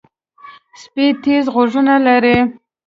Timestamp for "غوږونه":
1.53-1.95